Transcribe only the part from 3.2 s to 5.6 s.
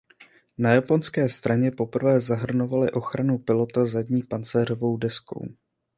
pilota zadní pancéřovou deskou.